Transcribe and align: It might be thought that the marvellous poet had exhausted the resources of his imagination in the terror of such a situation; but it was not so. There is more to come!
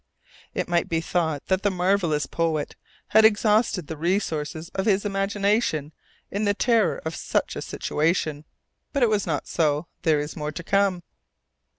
It 0.55 0.67
might 0.67 0.89
be 0.89 0.99
thought 0.99 1.45
that 1.45 1.61
the 1.61 1.69
marvellous 1.69 2.25
poet 2.25 2.75
had 3.09 3.23
exhausted 3.23 3.85
the 3.85 3.95
resources 3.95 4.69
of 4.73 4.87
his 4.87 5.05
imagination 5.05 5.91
in 6.31 6.43
the 6.45 6.55
terror 6.55 6.99
of 7.05 7.15
such 7.15 7.55
a 7.55 7.61
situation; 7.61 8.45
but 8.93 9.03
it 9.03 9.09
was 9.09 9.27
not 9.27 9.45
so. 9.47 9.85
There 10.01 10.19
is 10.19 10.35
more 10.35 10.51
to 10.53 10.63
come! 10.63 11.03